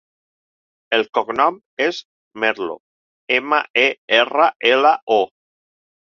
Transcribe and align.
El 0.97 1.03
cognom 1.17 1.59
és 1.87 1.99
Merlo: 2.45 2.79
ema, 3.37 3.61
e, 3.83 3.85
erra, 4.23 4.51
ela, 4.73 4.97
o. 5.21 5.21